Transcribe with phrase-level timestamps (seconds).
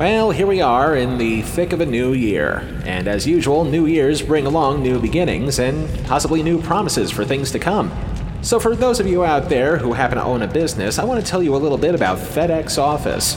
[0.00, 3.84] Well, here we are in the thick of a new year, and as usual, new
[3.84, 7.92] years bring along new beginnings and possibly new promises for things to come.
[8.40, 11.22] So, for those of you out there who happen to own a business, I want
[11.22, 13.36] to tell you a little bit about FedEx Office.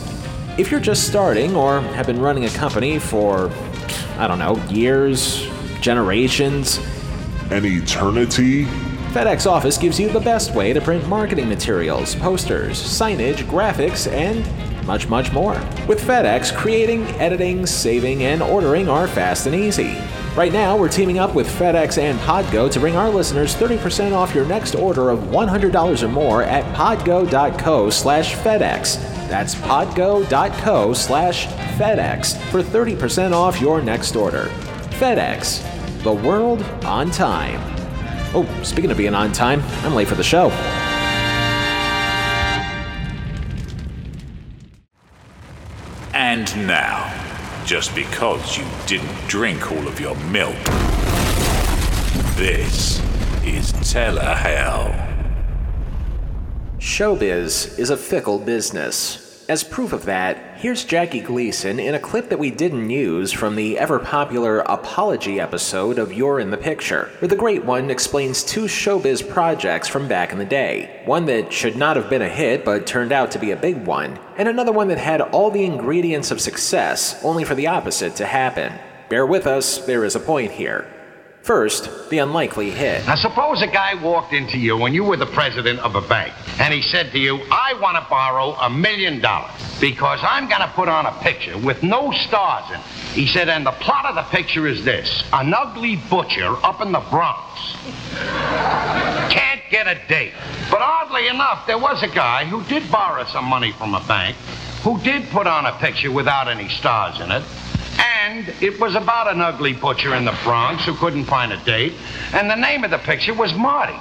[0.57, 3.51] If you're just starting or have been running a company for,
[4.17, 5.45] I don't know, years,
[5.81, 6.77] generations,
[7.51, 8.67] An eternity?
[9.11, 14.45] FedEx Office gives you the best way to print marketing materials, posters, signage, graphics, and
[14.85, 15.53] much, much more.
[15.87, 19.97] With FedEx, creating, editing, saving, and ordering are fast and easy.
[20.35, 24.33] Right now, we're teaming up with FedEx and Podgo to bring our listeners 30% off
[24.33, 28.95] your next order of $100 or more at podgo.co slash FedEx.
[29.29, 34.45] That's podgo.co slash FedEx for 30% off your next order.
[34.99, 35.61] FedEx,
[36.01, 37.59] the world on time.
[38.35, 40.49] Oh, speaking of being on time, I'm late for the show.
[46.55, 47.11] Now,
[47.65, 50.53] just because you didn't drink all of your milk,
[52.35, 52.99] this
[53.43, 54.93] is Telehell.
[56.77, 59.22] Showbiz is a fickle business.
[59.49, 63.57] As proof of that, here's Jackie Gleason in a clip that we didn't use from
[63.57, 68.41] the ever popular Apology episode of You're in the Picture, where the Great One explains
[68.41, 71.01] two showbiz projects from back in the day.
[71.03, 73.85] One that should not have been a hit but turned out to be a big
[73.85, 78.15] one, and another one that had all the ingredients of success only for the opposite
[78.15, 78.71] to happen.
[79.09, 80.87] Bear with us, there is a point here.
[81.43, 83.05] First, the unlikely hit.
[83.05, 86.33] Now, suppose a guy walked into you when you were the president of a bank,
[86.61, 90.61] and he said to you, I want to borrow a million dollars because I'm going
[90.61, 92.85] to put on a picture with no stars in it.
[93.13, 96.93] He said, and the plot of the picture is this an ugly butcher up in
[96.93, 97.75] the Bronx.
[99.29, 100.31] Can't get a date.
[100.71, 104.37] But oddly enough, there was a guy who did borrow some money from a bank,
[104.81, 107.43] who did put on a picture without any stars in it.
[107.99, 111.93] And it was about an ugly butcher in the Bronx who couldn't find a date.
[112.33, 113.99] And the name of the picture was Marty.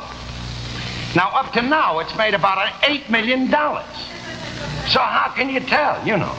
[1.14, 3.48] Now, up to now, it's made about $8 million.
[3.50, 6.34] So how can you tell, you know?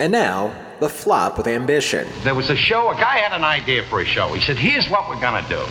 [0.00, 2.08] And now, the flop with ambition.
[2.22, 4.34] There was a show, a guy had an idea for a show.
[4.34, 5.64] He said, here's what we're going to do.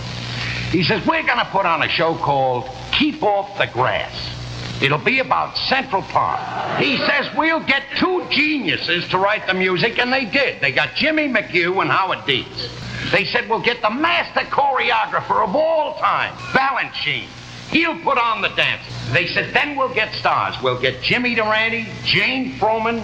[0.70, 4.35] He says, we're going to put on a show called Keep Off the Grass.
[4.82, 6.82] It'll be about Central Park.
[6.82, 10.62] He says we'll get two geniuses to write the music, and they did.
[10.62, 12.70] They got Jimmy McHugh and Howard Dietz.
[13.12, 17.28] They said we'll get the master choreographer of all time, Balanchine.
[17.72, 18.84] He'll put on the dance.
[19.12, 20.56] They said then we'll get stars.
[20.62, 23.00] We'll get Jimmy Durante, Jane Froman,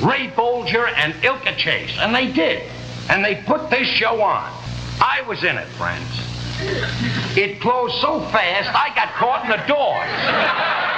[0.00, 1.96] Ray Bolger, and Ilka Chase.
[1.98, 2.62] And they did.
[3.10, 4.50] And they put this show on.
[5.00, 6.08] I was in it, friends.
[7.36, 10.91] It closed so fast, I got caught in the doors.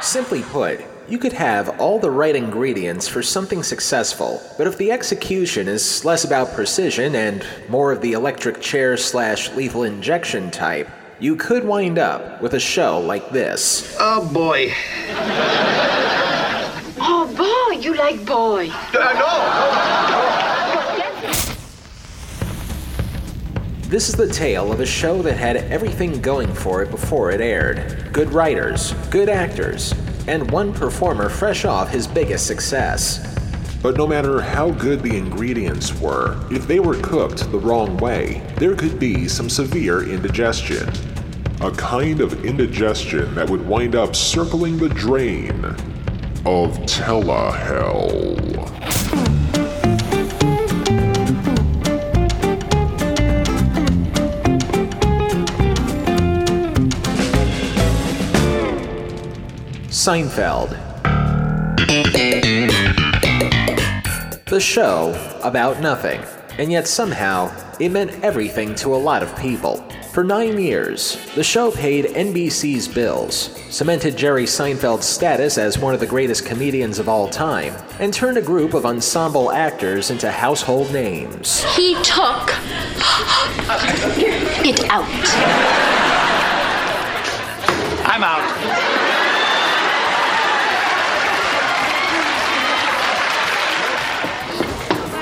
[0.00, 4.92] Simply put, you could have all the right ingredients for something successful, but if the
[4.92, 10.88] execution is less about precision and more of the electric chair slash lethal injection type,
[11.18, 13.96] you could wind up with a show like this.
[13.98, 14.72] Oh, boy.
[17.00, 18.68] Oh, boy, you like boy.
[18.70, 20.47] Uh,
[23.88, 27.40] This is the tale of a show that had everything going for it before it
[27.40, 29.94] aired good writers, good actors,
[30.26, 33.34] and one performer fresh off his biggest success.
[33.82, 38.42] But no matter how good the ingredients were, if they were cooked the wrong way,
[38.58, 40.86] there could be some severe indigestion.
[41.62, 45.64] A kind of indigestion that would wind up circling the drain
[46.44, 48.47] of Telehell.
[59.88, 60.76] Seinfeld.
[64.44, 66.20] The show about nothing,
[66.58, 67.50] and yet somehow
[67.80, 69.82] it meant everything to a lot of people.
[70.12, 76.00] For nine years, the show paid NBC's bills, cemented Jerry Seinfeld's status as one of
[76.00, 80.92] the greatest comedians of all time, and turned a group of ensemble actors into household
[80.92, 81.64] names.
[81.76, 82.50] He took
[84.66, 85.08] it out.
[88.04, 88.57] I'm out.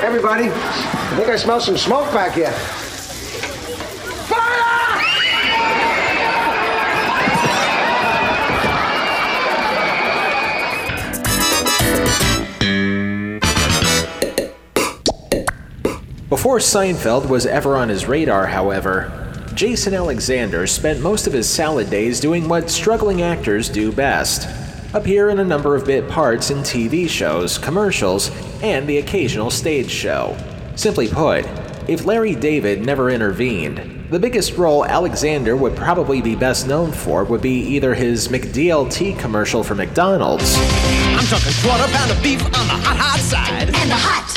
[0.06, 2.52] Everybody, I think I smell some smoke back here.
[16.28, 21.90] Before Seinfeld was ever on his radar, however, Jason Alexander spent most of his salad
[21.90, 24.48] days doing what struggling actors do best
[24.94, 28.30] appear in a number of bit parts in TV shows, commercials,
[28.62, 30.36] and the occasional stage show.
[30.74, 31.46] Simply put,
[31.88, 37.24] if Larry David never intervened, the biggest role Alexander would probably be best known for
[37.24, 40.56] would be either his McDLT commercial for McDonald's.
[40.58, 43.68] I'm talking quarter pound of beef on the hot, hot side.
[43.74, 44.28] And the hot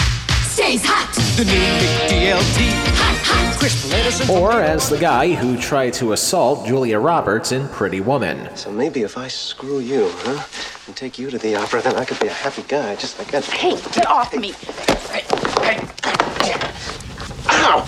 [0.44, 1.14] stays hot.
[1.38, 2.72] The new McDLT.
[2.98, 3.60] Hot, hot.
[3.60, 8.56] Crisp lettuce Or as the guy who tried to assault Julia Roberts in Pretty Woman.
[8.56, 10.44] So maybe if I screw you, huh,
[10.90, 13.30] and take you to the opera, then I could be a happy guy, just like
[13.30, 13.46] that.
[13.46, 14.54] Hey, get off me.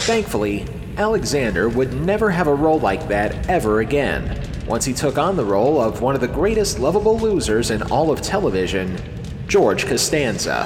[0.01, 0.67] Thankfully,
[0.97, 4.39] Alexander would never have a role like that ever again.
[4.67, 8.11] Once he took on the role of one of the greatest lovable losers in all
[8.11, 8.95] of television,
[9.47, 10.63] George Costanza.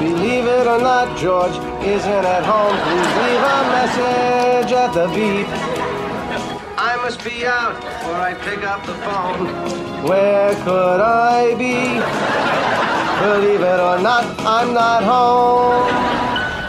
[0.00, 1.54] Believe it or not, George
[1.86, 2.76] isn't at home.
[2.82, 5.85] Please leave a message at the beep.
[7.06, 10.08] I must be out before I pick up the phone.
[10.08, 12.00] Where could I be?
[13.22, 15.88] Believe it or not, I'm not home.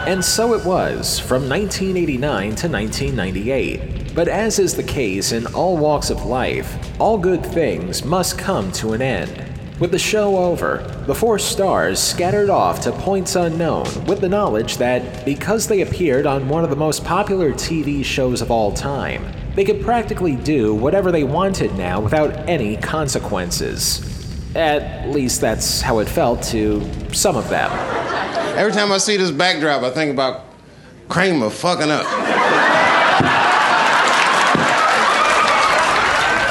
[0.06, 4.14] And so it was, from 1989 to 1998.
[4.14, 8.70] But as is the case in all walks of life, all good things must come
[8.74, 9.44] to an end.
[9.80, 14.76] With the show over, the four stars scattered off to points unknown with the knowledge
[14.76, 19.24] that because they appeared on one of the most popular TV shows of all time,
[19.58, 24.00] they could practically do whatever they wanted now without any consequences.
[24.54, 26.80] At least that's how it felt to
[27.12, 27.68] some of them.
[28.56, 30.44] Every time I see this backdrop, I think about
[31.08, 32.06] Kramer fucking up.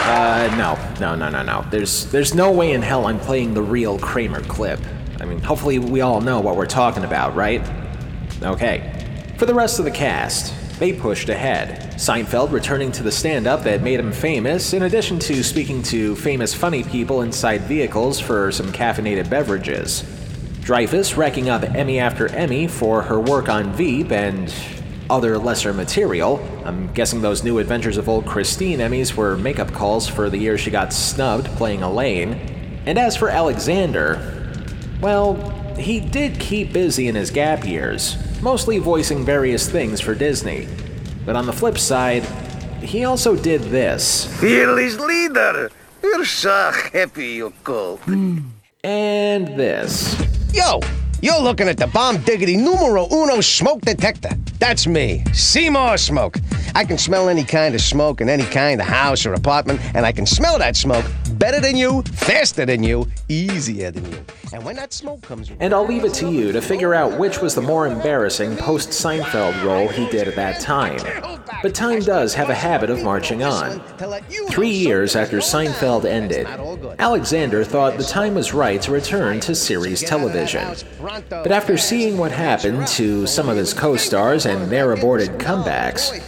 [0.10, 1.66] Uh, no, no, no, no, no.
[1.72, 4.82] There's, there's no way in hell I'm playing the real Kramer clip.
[5.22, 7.66] I mean, hopefully we all know what we're talking about, right?
[8.44, 8.94] Okay.
[9.38, 11.94] For the rest of the cast, they pushed ahead.
[11.94, 16.16] Seinfeld returning to the stand up that made him famous, in addition to speaking to
[16.16, 20.04] famous funny people inside vehicles for some caffeinated beverages.
[20.62, 24.54] Dreyfus racking up Emmy after Emmy for her work on Veep and
[25.10, 26.46] other lesser material.
[26.66, 30.58] I'm guessing those new Adventures of Old Christine Emmys were makeup calls for the year
[30.58, 32.34] she got snubbed playing Elaine.
[32.86, 34.52] And as for Alexander,
[35.02, 35.36] well,
[35.78, 40.68] he did keep busy in his gap years, mostly voicing various things for Disney.
[41.26, 42.24] But on the flip side,
[42.82, 44.26] he also did this.
[44.40, 45.70] Fearless leader.
[46.02, 48.00] You're so happy you called.
[48.84, 50.16] And this.
[50.54, 50.80] Yo,
[51.22, 54.30] you're looking at the bomb diggity numero uno smoke detector.
[54.60, 56.38] That's me, Seymour Smoke.
[56.76, 60.06] I can smell any kind of smoke in any kind of house or apartment, and
[60.06, 61.06] I can smell that smoke
[61.38, 64.26] better than you, faster than you, easier than you.
[64.54, 67.42] And when that smoke comes, And I'll leave it to you to figure out which
[67.42, 71.00] was the more embarrassing post Seinfeld role he did at that time.
[71.62, 73.82] But time does have a habit of marching on.
[74.50, 76.48] Three years after Seinfeld ended,
[77.00, 80.76] Alexander thought the time was right to return to series television.
[81.30, 86.22] But after seeing what happened to some of his co stars and their aborted comebacks,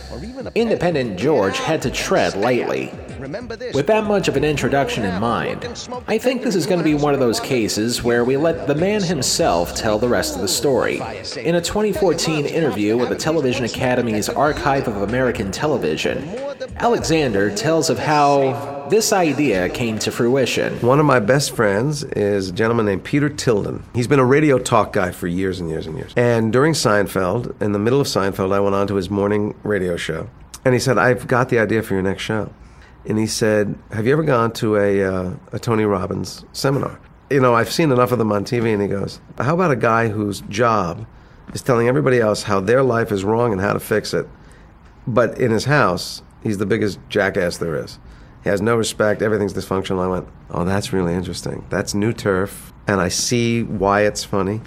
[0.56, 2.92] Independent George had to tread lightly.
[3.20, 5.66] With that much of an introduction in mind,
[6.08, 8.76] I think this is going to be one of those cases where we let the
[8.76, 10.96] man himself tell the rest of the story.
[11.36, 16.30] In a 2014 interview with the Television Academy's Archive of American Television,
[16.78, 20.80] Alexander tells of how this idea came to fruition.
[20.80, 23.84] One of my best friends is a gentleman named Peter Tilden.
[23.94, 26.14] He's been a radio talk guy for years and years and years.
[26.16, 29.98] And during Seinfeld, in the middle of Seinfeld, I went on to his morning radio
[29.98, 30.30] show.
[30.64, 32.52] And he said, I've got the idea for your next show.
[33.06, 37.00] And he said, Have you ever gone to a, uh, a Tony Robbins seminar?
[37.30, 38.74] You know, I've seen enough of them on TV.
[38.74, 41.06] And he goes, How about a guy whose job
[41.54, 44.28] is telling everybody else how their life is wrong and how to fix it?
[45.08, 48.00] But in his house, he's the biggest jackass there is.
[48.44, 50.04] He has no respect, everything's dysfunctional.
[50.04, 51.66] I went, Oh, that's really interesting.
[51.70, 52.74] That's new turf.
[52.88, 54.62] And I see why it's funny.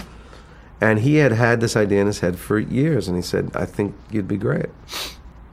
[0.81, 3.07] And he had had this idea in his head for years.
[3.07, 4.67] And he said, I think you'd be great.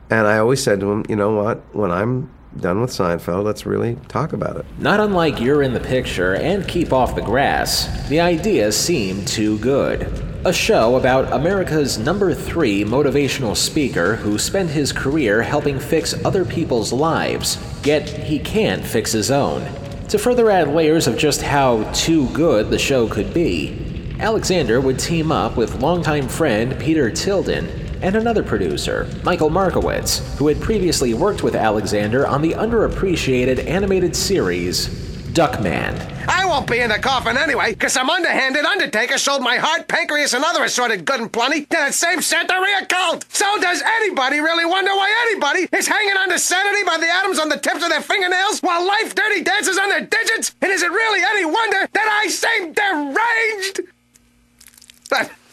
[0.09, 1.57] And I always said to him, You know what?
[1.75, 4.65] When I'm done with Seinfeld, let's really talk about it.
[4.77, 9.57] Not unlike You're in the Picture and Keep Off the Grass, the idea seemed too
[9.59, 10.25] good.
[10.45, 16.45] A show about America's number three motivational speaker who spent his career helping fix other
[16.45, 19.61] people's lives, yet he can't fix his own.
[20.07, 24.97] To further add layers of just how too good the show could be, Alexander would
[24.97, 31.13] team up with longtime friend Peter Tilden and another producer, Michael Markowitz, who had previously
[31.13, 34.87] worked with Alexander on the underappreciated animated series
[35.33, 35.95] Duckman.
[36.27, 40.33] I won't be in the coffin anyway, because some underhanded undertaker sold my heart, pancreas,
[40.33, 43.25] and other assorted good and plenty to that same Santeria cult.
[43.29, 47.39] So does anybody really wonder why anybody is hanging on to sanity by the atoms
[47.39, 50.55] on the tips of their fingernails while life dirty dances on their digits?
[50.61, 53.81] And is it really any wonder that I seem deranged?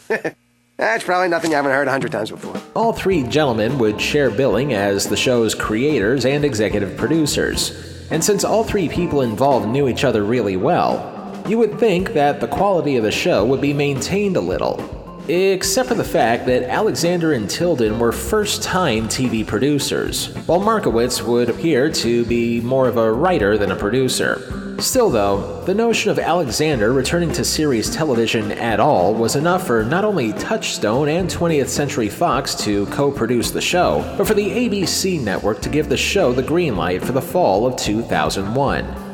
[0.09, 0.35] But
[0.77, 2.55] that's probably nothing you haven't heard a hundred times before.
[2.75, 8.07] All three gentlemen would share billing as the show's creators and executive producers.
[8.09, 11.13] And since all three people involved knew each other really well,
[11.47, 14.96] you would think that the quality of the show would be maintained a little.
[15.29, 21.21] Except for the fact that Alexander and Tilden were first time TV producers, while Markowitz
[21.21, 24.77] would appear to be more of a writer than a producer.
[24.79, 29.83] Still, though, the notion of Alexander returning to series television at all was enough for
[29.83, 34.49] not only Touchstone and 20th Century Fox to co produce the show, but for the
[34.49, 39.06] ABC network to give the show the green light for the fall of 2001.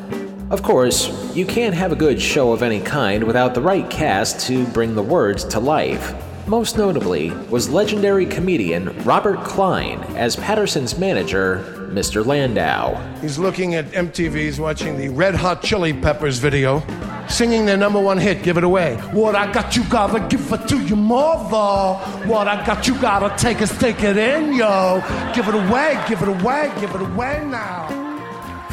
[0.50, 4.40] Of course, you can't have a good show of any kind without the right cast
[4.46, 6.14] to bring the words to life.
[6.46, 12.24] Most notably was legendary comedian Robert Klein as Patterson's manager, Mr.
[12.24, 12.94] Landau.
[13.22, 16.82] He's looking at MTV's watching the Red Hot Chili Peppers video,
[17.26, 18.96] singing their number one hit, Give It Away.
[19.12, 21.98] What I got, you gotta give it to your mother.
[22.28, 25.02] What I got, you gotta take it, stick it in, yo.
[25.34, 28.03] Give it away, give it away, give it away now.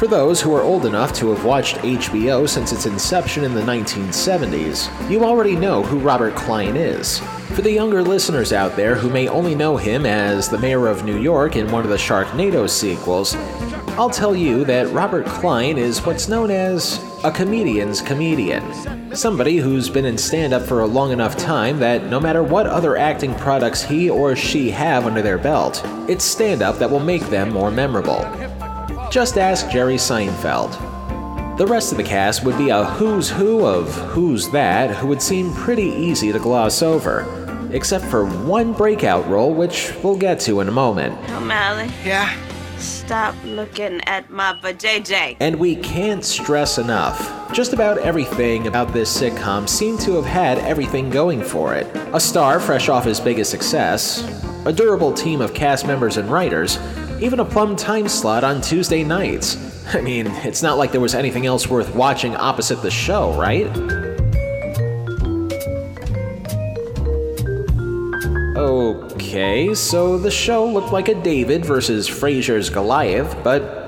[0.02, 3.60] For those who are old enough to have watched HBO since its inception in the
[3.60, 7.20] 1970s, you already know who Robert Klein is.
[7.54, 11.04] For the younger listeners out there who may only know him as the mayor of
[11.04, 13.36] New York in one of the Sharknado sequels,
[13.96, 19.14] I'll tell you that Robert Klein is what's known as a comedian's comedian.
[19.14, 22.66] Somebody who's been in stand up for a long enough time that no matter what
[22.66, 26.98] other acting products he or she have under their belt, it's stand up that will
[26.98, 28.51] make them more memorable.
[29.12, 31.58] Just ask Jerry Seinfeld.
[31.58, 35.20] The rest of the cast would be a who's who of who's that who would
[35.20, 40.60] seem pretty easy to gloss over, except for one breakout role, which we'll get to
[40.60, 41.14] in a moment.
[41.32, 41.90] O'Malley.
[42.02, 42.34] Yeah?
[42.78, 45.36] Stop looking at my vajayjay.
[45.40, 47.52] And we can't stress enough.
[47.52, 51.86] Just about everything about this sitcom seemed to have had everything going for it.
[52.14, 54.22] A star fresh off his biggest success,
[54.64, 56.78] a durable team of cast members and writers,
[57.22, 59.56] even a plum time slot on Tuesday nights.
[59.94, 63.68] I mean, it's not like there was anything else worth watching opposite the show, right?
[68.56, 73.81] Okay, so the show looked like a David versus Frasier's Goliath, but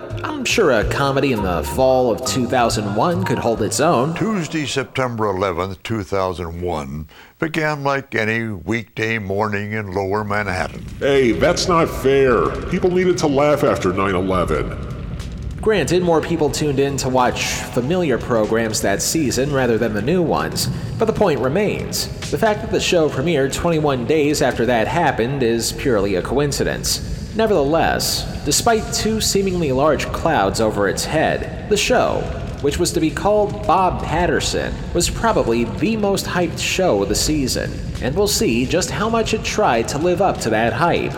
[0.54, 4.14] sure a comedy in the fall of 2001 could hold its own.
[4.14, 7.08] Tuesday, September 11th, 2001
[7.40, 10.84] began like any weekday morning in lower Manhattan.
[11.00, 12.50] Hey, that's not fair.
[12.66, 15.58] People needed to laugh after 9 11.
[15.60, 20.22] Granted, more people tuned in to watch familiar programs that season rather than the new
[20.22, 20.68] ones,
[21.00, 22.06] but the point remains.
[22.30, 27.13] The fact that the show premiered 21 days after that happened is purely a coincidence.
[27.36, 32.20] Nevertheless, despite two seemingly large clouds over its head, the show,
[32.60, 37.14] which was to be called Bob Patterson, was probably the most hyped show of the
[37.16, 41.12] season, and we'll see just how much it tried to live up to that hype.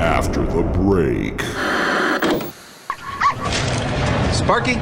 [0.00, 1.42] After the break.
[4.32, 4.80] Sparky?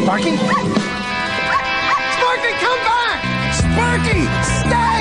[0.00, 0.34] Sparky?
[2.16, 3.54] Sparky, come back!
[3.54, 4.91] Sparky, stay!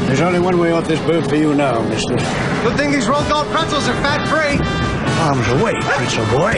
[0.06, 2.14] There's only one way off this bird for you now, mister.
[2.14, 4.61] Good thing these rolled gold pretzels are fat-free.
[5.25, 6.52] Arms away, pretzel boy.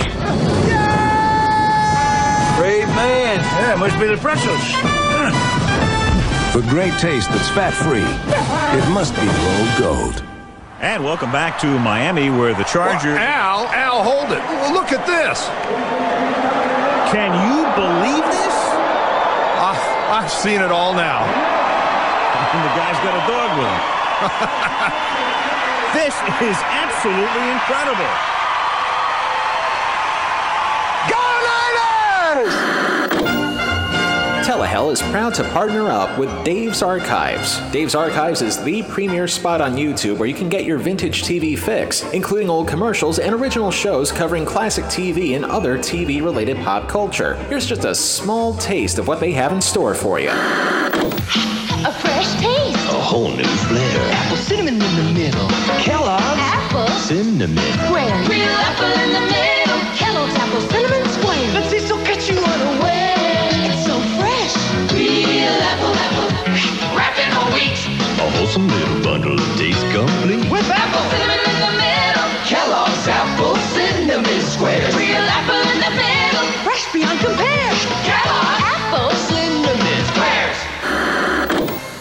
[2.58, 3.38] Brave man.
[3.38, 4.58] Yeah, must be the pretzels.
[6.52, 10.24] For great taste that's fat-free, it must be rolled gold.
[10.80, 13.16] And welcome back to Miami, where the Chargers.
[13.16, 14.42] Al, Al, hold it.
[14.74, 15.46] Look at this.
[17.12, 18.57] Can you believe this?
[20.08, 21.20] I've seen it all now.
[21.24, 23.82] And the guy's got a dog with him.
[26.00, 28.38] this is absolutely incredible.
[34.48, 37.60] Telehell is proud to partner up with Dave's Archives.
[37.70, 41.56] Dave's Archives is the premier spot on YouTube where you can get your vintage TV
[41.58, 46.88] fix, including old commercials and original shows covering classic TV and other TV related pop
[46.88, 47.34] culture.
[47.50, 50.30] Here's just a small taste of what they have in store for you.
[50.30, 52.88] A fresh taste.
[52.88, 54.12] A whole new flair.
[54.12, 55.48] Apple cinnamon in the middle.
[55.78, 56.88] Kellogg's Apple.
[57.00, 57.54] Cinnamon.
[57.84, 58.16] Square.
[58.30, 59.78] Real apple in the middle.
[59.94, 61.52] Kellogg's apple cinnamon square.
[61.52, 62.02] Let's see, so
[69.20, 69.36] bundle
[69.92, 70.50] complete.
[70.50, 72.28] With apple cinnamon in the middle.
[72.46, 74.94] Kellogg's apple cinnamon squares.
[74.96, 76.46] Real apple in the middle.
[76.64, 77.74] Fresh beyond compare.
[78.04, 80.58] Kellogg's apple cinnamon squares.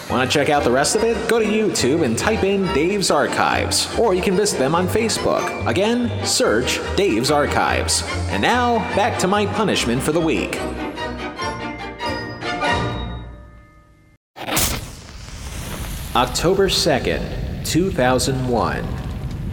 [0.09, 1.27] Want to check out the rest of it?
[1.27, 5.67] Go to YouTube and type in Dave's Archives, or you can visit them on Facebook.
[5.67, 8.03] Again, search Dave's Archives.
[8.29, 10.57] And now, back to my punishment for the week.
[16.17, 18.83] October 2nd, 2001.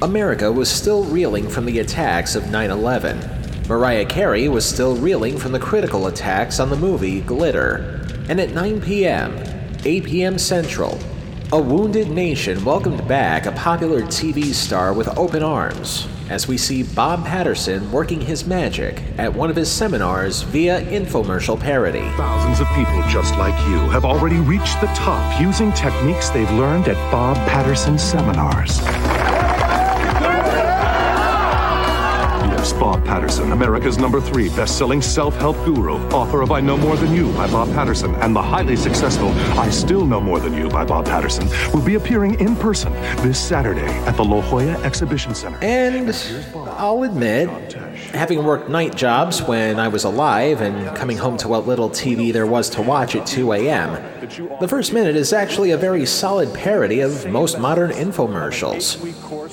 [0.00, 3.68] America was still reeling from the attacks of 9 11.
[3.68, 8.00] Mariah Carey was still reeling from the critical attacks on the movie Glitter.
[8.30, 9.36] And at 9 p.m.,
[9.84, 10.38] 8 p.m.
[10.38, 10.98] Central,
[11.52, 16.82] a wounded nation welcomed back a popular TV star with open arms as we see
[16.82, 22.08] Bob Patterson working his magic at one of his seminars via infomercial parody.
[22.16, 26.88] Thousands of people just like you have already reached the top using techniques they've learned
[26.88, 28.80] at Bob Patterson seminars.
[32.72, 37.32] Bob Patterson, America's number three best-selling self-help guru, author of I Know More Than You
[37.32, 39.28] by Bob Patterson, and the highly successful
[39.58, 42.92] I Still Know More Than You by Bob Patterson, will be appearing in person
[43.22, 45.58] this Saturday at the La Jolla Exhibition Center.
[45.62, 46.10] And
[46.54, 47.48] I'll admit,
[48.12, 52.32] having worked night jobs when I was alive and coming home to what little TV
[52.32, 54.02] there was to watch at 2 a.m.,
[54.60, 58.98] the first minute is actually a very solid parody of most modern infomercials.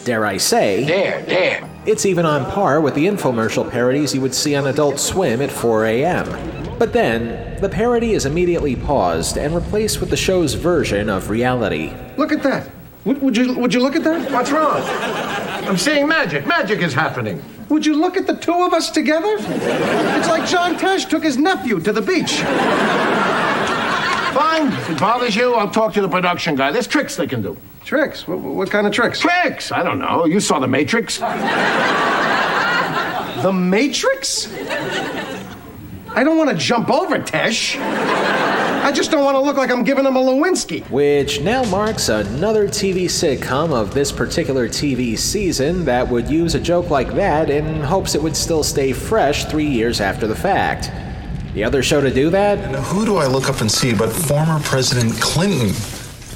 [0.04, 1.70] Dare I say, Dare, dare.
[1.86, 5.52] it's even on par with the infomercial parodies you would see on Adult Swim at
[5.52, 6.78] 4 a.m.
[6.80, 11.94] But then, the parody is immediately paused and replaced with the show's version of reality.
[12.18, 12.70] Look at that.
[13.06, 14.32] Would, would you would you look at that?
[14.32, 14.82] What's wrong?
[15.68, 16.46] I'm seeing magic.
[16.48, 17.44] Magic is happening.
[17.70, 19.36] Would you look at the two of us together?
[19.40, 22.42] It's like John Tesh took his nephew to the beach.
[24.34, 24.68] Fine.
[24.74, 26.72] If it bothers you, I'll talk to the production guy.
[26.72, 27.58] There's tricks they can do.
[27.86, 28.28] Tricks?
[28.28, 29.20] What, what kind of tricks?
[29.20, 29.72] Tricks?
[29.72, 30.26] I don't know.
[30.26, 31.18] You saw The Matrix.
[33.42, 34.52] The Matrix?
[36.14, 37.78] I don't want to jump over Tesh.
[37.80, 40.88] I just don't want to look like I'm giving him a Lewinsky.
[40.90, 46.60] Which now marks another TV sitcom of this particular TV season that would use a
[46.60, 50.92] joke like that in hopes it would still stay fresh three years after the fact.
[51.54, 52.72] The other show to do that?
[52.72, 55.70] Now, who do I look up and see but former President Clinton?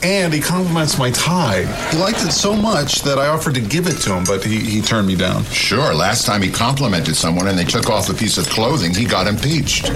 [0.04, 1.66] And he compliments my tie.
[1.92, 4.60] He liked it so much that I offered to give it to him, but he,
[4.60, 5.44] he turned me down.
[5.46, 9.06] Sure, last time he complimented someone and they took off a piece of clothing, he
[9.06, 9.92] got impeached.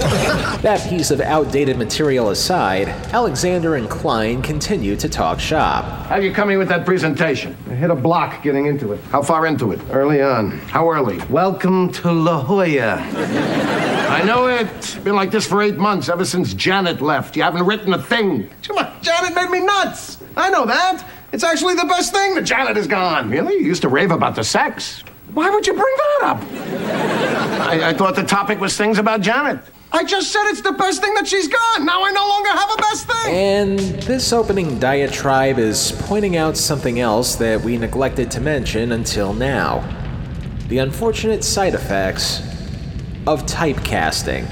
[0.60, 5.84] That piece of outdated material aside, Alexander and Klein continue to talk shop.
[6.06, 7.56] How are you coming with that presentation?
[7.68, 9.00] I hit a block getting into it.
[9.04, 9.80] How far into it?
[9.90, 10.50] Early on.
[10.50, 11.18] How early?
[11.30, 12.96] Welcome to La Jolla.
[14.10, 14.98] I know it.
[15.02, 17.36] Been like this for eight months, ever since Janet left.
[17.36, 18.50] You haven't written a thing.
[19.02, 19.99] Janet made me nuts.
[20.40, 21.04] I know that.
[21.32, 23.30] It's actually the best thing that Janet is gone.
[23.30, 23.54] Really?
[23.54, 25.04] You used to rave about the sex.
[25.32, 26.42] Why would you bring that up?
[27.60, 29.60] I, I thought the topic was things about Janet.
[29.92, 31.84] I just said it's the best thing that she's gone.
[31.84, 33.34] Now I no longer have a best thing.
[33.34, 39.34] And this opening diatribe is pointing out something else that we neglected to mention until
[39.34, 39.84] now
[40.68, 42.40] the unfortunate side effects
[43.26, 44.46] of typecasting.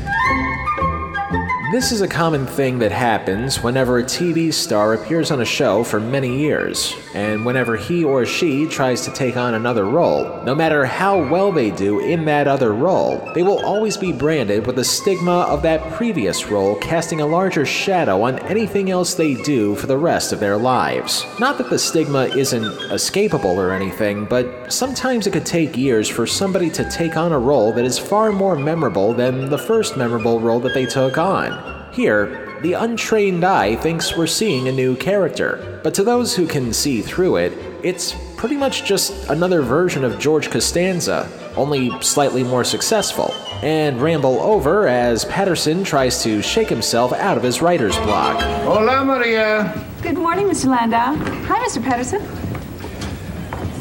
[1.70, 5.84] This is a common thing that happens whenever a TV star appears on a show
[5.84, 10.42] for many years, and whenever he or she tries to take on another role.
[10.44, 14.66] No matter how well they do in that other role, they will always be branded
[14.66, 19.34] with the stigma of that previous role casting a larger shadow on anything else they
[19.34, 21.26] do for the rest of their lives.
[21.38, 26.26] Not that the stigma isn't escapable or anything, but sometimes it could take years for
[26.26, 30.40] somebody to take on a role that is far more memorable than the first memorable
[30.40, 31.57] role that they took on.
[31.92, 36.72] Here, the untrained eye thinks we're seeing a new character, but to those who can
[36.72, 42.64] see through it, it's pretty much just another version of George Costanza, only slightly more
[42.64, 48.42] successful, and ramble over as Patterson tries to shake himself out of his writer's block.
[48.62, 49.84] Hola, Maria.
[50.02, 50.66] Good morning, Mr.
[50.66, 51.14] Landau.
[51.46, 51.82] Hi, Mr.
[51.82, 52.22] Patterson.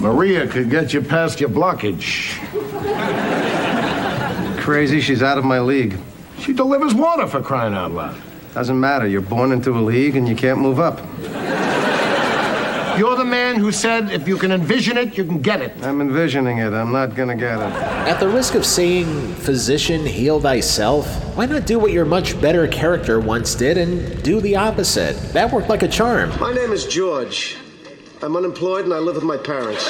[0.01, 2.37] Maria could get you past your blockage.
[4.59, 5.97] Crazy, she's out of my league.
[6.39, 8.21] She delivers water for crying out loud.
[8.53, 9.07] Doesn't matter.
[9.07, 10.99] You're born into a league and you can't move up.
[12.97, 15.71] You're the man who said if you can envision it, you can get it.
[15.83, 16.73] I'm envisioning it.
[16.73, 17.71] I'm not gonna get it.
[18.09, 21.05] At the risk of saying, physician, heal thyself,
[21.37, 25.15] why not do what your much better character once did and do the opposite?
[25.33, 26.31] That worked like a charm.
[26.39, 27.57] My name is George.
[28.23, 29.87] I'm unemployed and I live with my parents.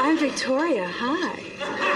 [0.00, 0.88] I'm Victoria.
[0.88, 1.89] Hi.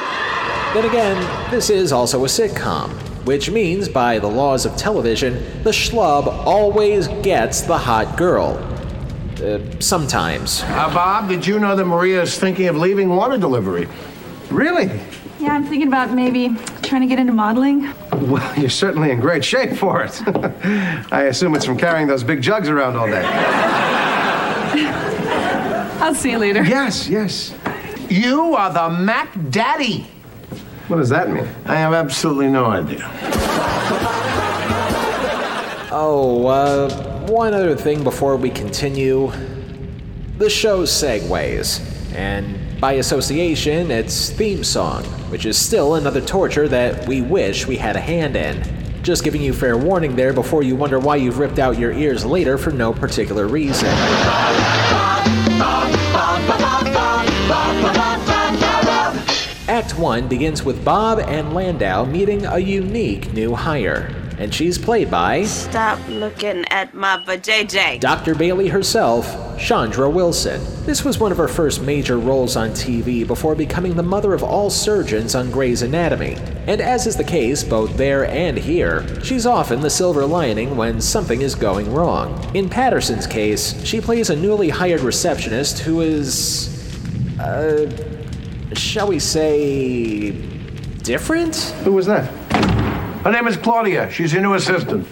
[0.75, 2.91] Then again, this is also a sitcom,
[3.25, 8.59] which means by the laws of television, the schlub always gets the hot girl.
[9.41, 10.65] Uh, sometimes.
[10.65, 13.87] Uh, Bob, did you know that Maria is thinking of leaving water delivery?
[14.51, 14.87] Really?
[15.39, 16.49] Yeah, I'm thinking about maybe
[16.83, 17.95] trying to get into modeling?
[18.13, 20.21] Well, you're certainly in great shape for it.
[21.13, 23.23] I assume it's from carrying those big jugs around all day.
[26.01, 26.65] I'll see you later.
[26.65, 27.55] Yes, yes.
[28.09, 30.09] You are the Mac Daddy.
[30.89, 31.49] What does that mean?
[31.65, 33.11] I have absolutely no idea.
[35.97, 39.33] Oh, uh, one other thing before we continue.
[40.39, 41.81] The show's segues,
[42.15, 47.77] and by association, its theme song, which is still another torture that we wish we
[47.77, 48.63] had a hand in.
[49.03, 52.27] Just giving you fair warning there before you wonder why you've ripped out your ears
[52.27, 53.89] later for no particular reason.
[59.67, 65.11] Act 1 begins with Bob and Landau meeting a unique new hire, and she's played
[65.11, 67.99] by Stop looking at my vajayjay.
[67.99, 68.35] Dr.
[68.35, 70.61] Bailey herself, Chandra Wilson.
[70.85, 74.43] This was one of her first major roles on TV before becoming the mother of
[74.43, 76.37] all surgeons on Grey's Anatomy.
[76.67, 81.01] And as is the case both there and here, she's often the silver lining when
[81.01, 82.51] something is going wrong.
[82.55, 86.69] In Patterson's case, she plays a newly hired receptionist who is.
[87.41, 88.14] uh.
[88.75, 90.31] Shall we say.
[91.03, 91.57] different?
[91.85, 92.25] Who was that?
[93.25, 94.11] Her name is Claudia.
[94.11, 95.07] She's your new assistant.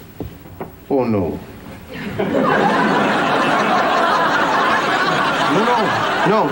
[0.91, 1.39] Oh, no.
[5.53, 6.49] No, no, no.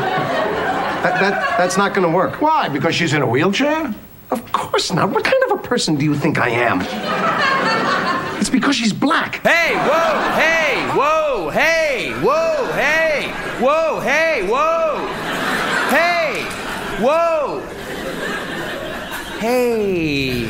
[1.03, 2.40] That, that, that's not going to work.
[2.42, 2.68] Why?
[2.68, 3.94] Because she's in a wheelchair?
[4.31, 5.11] Of course not.
[5.11, 6.81] What kind of a person do you think I am?
[8.38, 9.37] It's because she's black.
[9.42, 13.29] Hey, whoa, hey, whoa, hey, whoa, hey,
[13.61, 14.80] whoa, hey, whoa, hey,
[17.01, 17.61] whoa.
[19.39, 20.49] Hey.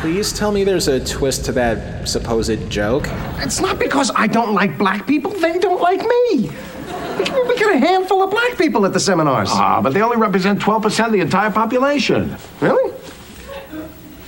[0.00, 3.04] Please tell me there's a twist to that supposed joke.
[3.38, 5.30] It's not because I don't like black people.
[5.30, 6.50] They don't like me.
[7.18, 9.50] We got a handful of black people at the seminars.
[9.52, 12.34] Ah, but they only represent 12% of the entire population.
[12.60, 12.94] Really?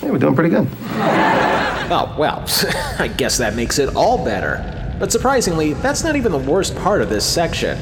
[0.02, 0.68] Yeah, we're doing pretty good.
[0.84, 2.44] Oh, well,
[2.98, 4.96] I guess that makes it all better.
[4.98, 7.78] But surprisingly, that's not even the worst part of this section.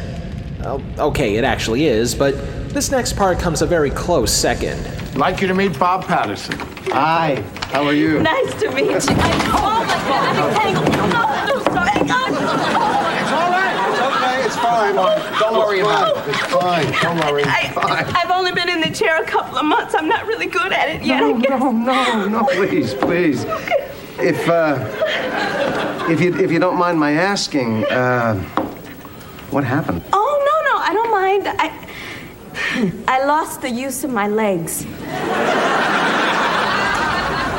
[0.62, 2.34] Oh, okay, it actually is, but
[2.70, 4.78] this next part comes a very close second.
[4.86, 6.58] I'd like you to meet Bob Patterson.
[6.92, 8.20] Hi, how are you?
[8.20, 8.92] Nice to meet you.
[8.92, 10.90] I, oh my God, I'm entangled.
[10.90, 10.96] No,
[11.46, 11.90] no, sorry.
[12.12, 13.00] Oh.
[13.20, 13.76] It's all right.
[13.90, 14.94] It's okay, it's fine.
[15.40, 16.28] Don't worry about it.
[16.28, 16.92] It's fine.
[17.02, 17.44] Don't worry.
[17.46, 18.04] I, fine.
[18.14, 19.94] I've only been in the chair a couple of months.
[19.94, 21.20] I'm not really good at it yet.
[21.20, 21.60] No, I guess.
[21.60, 23.44] no, no, no, please, please.
[24.18, 24.76] If, uh,
[26.10, 28.36] if you, if you don't mind my asking, uh,
[29.50, 30.02] what happened?
[30.12, 31.48] Oh no, no, I don't mind.
[31.58, 31.86] I
[33.06, 34.86] I lost the use of my legs.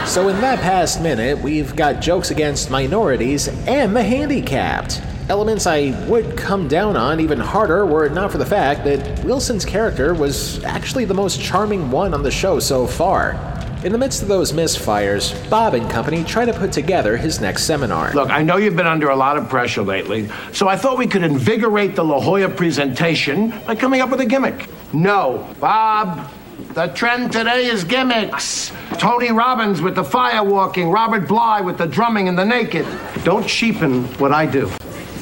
[0.09, 5.01] So, in that past minute, we've got jokes against minorities and the handicapped.
[5.29, 9.23] Elements I would come down on even harder were it not for the fact that
[9.23, 13.60] Wilson's character was actually the most charming one on the show so far.
[13.83, 17.63] In the midst of those misfires, Bob and company try to put together his next
[17.63, 18.13] seminar.
[18.13, 21.07] Look, I know you've been under a lot of pressure lately, so I thought we
[21.07, 24.69] could invigorate the La Jolla presentation by coming up with a gimmick.
[24.93, 26.31] No, Bob,
[26.75, 28.71] the trend today is gimmicks.
[28.99, 32.85] Tony Robbins with the fire walking, Robert Bly with the drumming and the naked.
[33.23, 34.69] Don't cheapen what I do.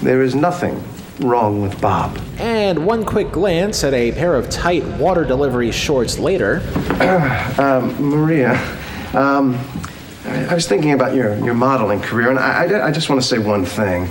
[0.02, 0.84] There is nothing
[1.20, 2.18] wrong with Bob.
[2.38, 6.62] And one quick glance at a pair of tight water delivery shorts later.
[7.60, 8.54] um, Maria,
[9.14, 9.58] um,
[10.26, 13.22] I, I was thinking about your, your modeling career, and I, I, I just want
[13.22, 14.10] to say one thing.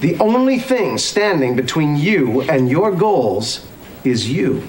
[0.00, 3.66] The only thing standing between you and your goals
[4.04, 4.62] is you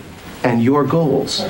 [0.44, 1.42] and your goals.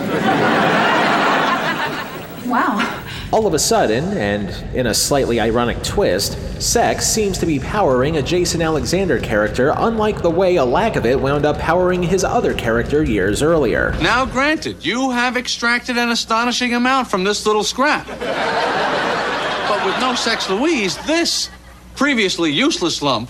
[2.46, 2.99] Wow.
[3.32, 8.18] All of a sudden, and in a slightly ironic twist, sex seems to be powering
[8.18, 12.24] a Jason Alexander character, unlike the way a lack of it wound up powering his
[12.24, 13.96] other character years earlier.
[14.02, 18.08] Now, granted, you have extracted an astonishing amount from this little scrap.
[18.08, 21.52] But with no sex Louise, this
[21.96, 23.30] previously useless lump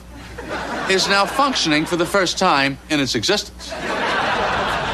[0.90, 3.74] is now functioning for the first time in its existence.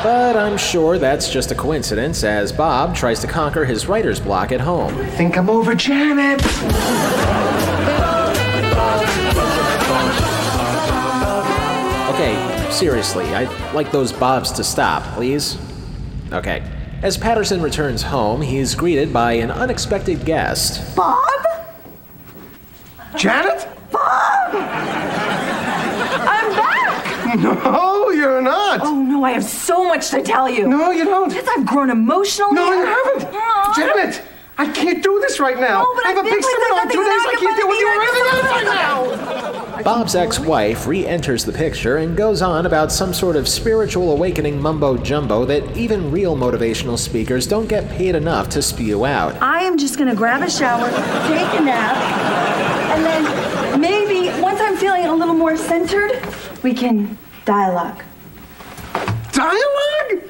[0.05, 4.51] But I'm sure that's just a coincidence as Bob tries to conquer his writer's block
[4.51, 4.93] at home.
[5.17, 6.43] Think I'm over Janet.
[12.13, 15.57] Okay, seriously, I'd like those Bobs to stop, please.
[16.31, 16.61] Okay.
[17.01, 20.95] As Patterson returns home, he's greeted by an unexpected guest.
[20.95, 21.41] Bob?
[23.17, 23.67] Janet?
[23.89, 24.53] Bob!
[26.13, 27.01] I'm back!
[27.41, 27.94] No,
[28.25, 28.81] you're not.
[28.81, 30.67] Oh no, I have so much to tell you.
[30.67, 31.31] No, you don't.
[31.31, 32.55] Yes, I've grown emotionally.
[32.55, 33.29] No, you haven't.
[33.33, 33.73] Aw.
[33.75, 34.21] Janet,
[34.57, 35.83] I can't do this right now.
[35.83, 37.23] No, but I have I've a big with seminar in two days.
[37.27, 39.83] I can't deal with you or anything else right now.
[39.83, 44.11] Bob's ex wife re enters the picture and goes on about some sort of spiritual
[44.11, 49.39] awakening mumbo jumbo that even real motivational speakers don't get paid enough to spew out.
[49.41, 50.89] I am just gonna grab a shower,
[51.27, 51.95] take a nap,
[52.95, 56.19] and then maybe once I'm feeling a little more centered,
[56.63, 58.01] we can dialogue.
[59.35, 60.29] Dialogue?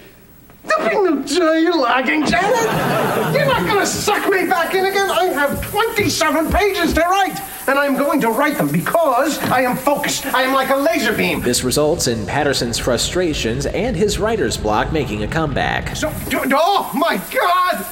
[0.63, 3.35] There'll be no dialoguing, Janet.
[3.35, 5.11] You're not going to suck me back in again.
[5.11, 9.77] I have 27 pages to write, and I'm going to write them because I am
[9.77, 10.25] focused.
[10.25, 11.41] I am like a laser beam.
[11.41, 15.95] This results in Patterson's frustrations and his writer's block making a comeback.
[15.95, 17.85] So, d- oh my God!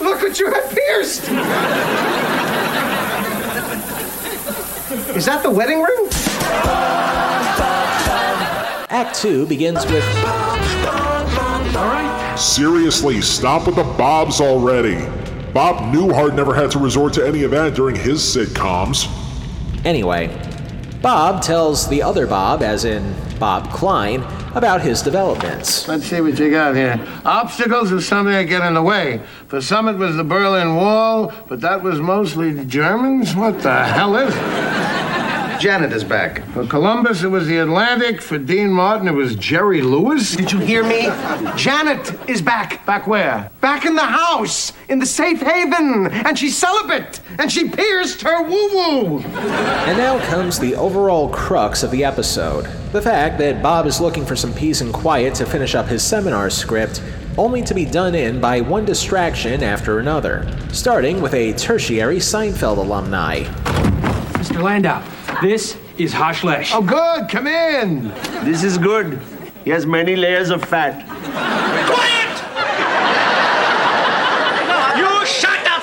[0.00, 1.24] Look what you have pierced!
[5.16, 6.08] Is that the wedding ring?
[8.88, 10.04] Act 2 begins with
[12.36, 14.96] Seriously, stop with the Bobs already.
[15.52, 19.08] Bob Newhart never had to resort to any of that during his sitcoms.
[19.86, 20.28] Anyway,
[21.00, 24.22] Bob tells the other Bob, as in Bob Klein,
[24.54, 25.88] about his developments.
[25.88, 27.00] Let's see what you got here.
[27.24, 29.20] Obstacles is something that get in the way.
[29.48, 33.34] For some, it was the Berlin Wall, but that was mostly the Germans.
[33.34, 34.75] What the hell is it?
[35.60, 36.44] Janet is back.
[36.52, 38.20] For Columbus, it was the Atlantic.
[38.20, 40.36] For Dean Martin, it was Jerry Lewis.
[40.36, 41.02] Did you hear me?
[41.56, 42.84] Janet is back.
[42.86, 43.50] Back where?
[43.60, 48.42] Back in the house, in the safe haven, and she's celibate, and she pierced her
[48.42, 49.18] woo woo.
[49.20, 54.24] And now comes the overall crux of the episode the fact that Bob is looking
[54.24, 57.02] for some peace and quiet to finish up his seminar script,
[57.36, 62.78] only to be done in by one distraction after another, starting with a tertiary Seinfeld
[62.78, 63.42] alumni.
[64.32, 64.62] Mr.
[64.62, 65.02] Landau,
[65.42, 66.70] this is Hashlesh.
[66.72, 67.28] Oh, good.
[67.28, 68.08] Come in.
[68.44, 69.20] This is good.
[69.64, 71.04] He has many layers of fat.
[71.06, 72.16] Quiet!
[74.96, 75.82] you shut up!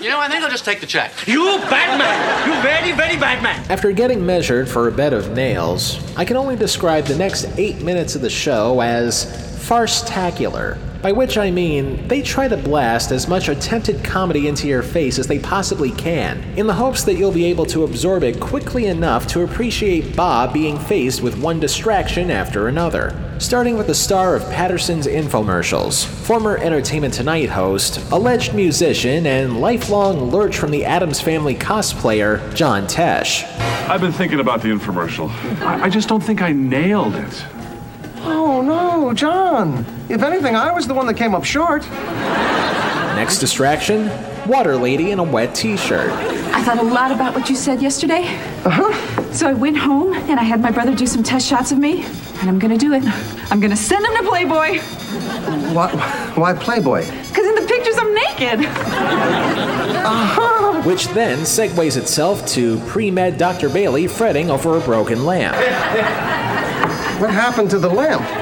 [0.00, 1.12] You know, I think I'll just take the check.
[1.26, 2.48] You bad man!
[2.48, 3.64] You very, very bad man!
[3.70, 7.80] After getting measured for a bed of nails, I can only describe the next eight
[7.82, 9.24] minutes of the show as
[9.68, 10.78] farce-tacular.
[11.02, 15.18] By which I mean, they try to blast as much attempted comedy into your face
[15.18, 18.86] as they possibly can, in the hopes that you'll be able to absorb it quickly
[18.86, 23.18] enough to appreciate Bob being faced with one distraction after another.
[23.40, 30.30] Starting with the star of Patterson's infomercials, former Entertainment Tonight host, alleged musician, and lifelong
[30.30, 33.42] Lurch from the Addams Family cosplayer, John Tesh.
[33.88, 35.30] I've been thinking about the infomercial.
[35.62, 37.44] I, I just don't think I nailed it.
[39.04, 39.84] Oh, John.
[40.08, 41.82] If anything, I was the one that came up short.
[43.16, 44.08] Next distraction
[44.46, 46.12] Water Lady in a wet t shirt.
[46.54, 48.22] I thought a lot about what you said yesterday.
[48.64, 49.32] Uh huh.
[49.32, 52.04] So I went home and I had my brother do some test shots of me,
[52.04, 53.02] and I'm gonna do it.
[53.50, 54.78] I'm gonna send him to Playboy.
[55.74, 55.90] Why,
[56.36, 57.04] why Playboy?
[57.26, 58.66] Because in the pictures I'm naked.
[60.04, 60.82] Uh-huh.
[60.82, 63.68] Which then segues itself to pre med Dr.
[63.68, 65.56] Bailey fretting over a broken lamp.
[67.20, 68.41] What happened to the lamp?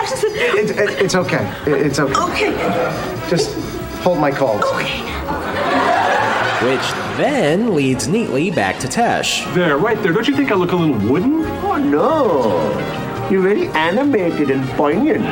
[0.00, 0.32] Miss Patterson.
[0.32, 0.78] Miss Patterson.
[0.78, 1.54] It, it, it's okay.
[1.66, 2.14] It- it's okay.
[2.48, 3.28] Okay.
[3.28, 3.54] Just
[4.00, 4.62] hold my calls.
[4.62, 5.00] Okay.
[6.62, 9.52] Which then leads neatly back to Tesh.
[9.54, 10.12] There, right there.
[10.12, 11.42] Don't you think I look a little wooden?
[11.64, 13.28] Oh no!
[13.30, 15.24] You're very animated and poignant.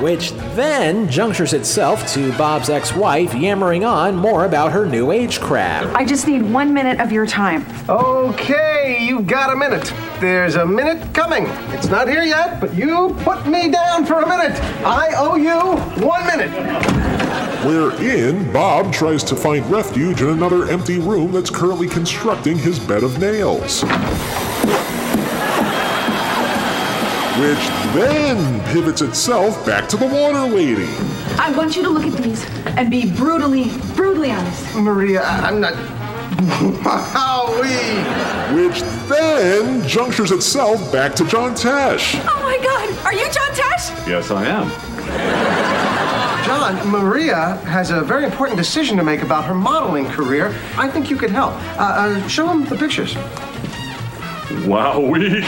[0.00, 5.40] Which then junctures itself to Bob's ex wife yammering on more about her new age
[5.40, 5.86] crap.
[5.96, 7.64] I just need one minute of your time.
[7.88, 9.90] Okay, you've got a minute.
[10.20, 11.46] There's a minute coming.
[11.74, 14.60] It's not here yet, but you put me down for a minute.
[14.84, 16.50] I owe you one minute.
[17.64, 23.02] Wherein Bob tries to find refuge in another empty room that's currently constructing his bed
[23.02, 23.82] of nails.
[27.40, 27.58] Which
[27.94, 30.86] then pivots itself back to the water lady.
[31.38, 34.74] I want you to look at these and be brutally, brutally honest.
[34.74, 35.74] Maria, I- I'm not.
[36.86, 38.56] Howie!
[38.56, 42.14] Which then junctures itself back to John Tesh.
[42.26, 43.04] Oh my God!
[43.04, 44.06] Are you John Tesh?
[44.08, 44.70] Yes, I am.
[46.46, 50.54] John, Maria has a very important decision to make about her modeling career.
[50.76, 51.52] I think you could help.
[51.78, 53.14] Uh, uh, show him the pictures.
[54.48, 55.42] Wowee.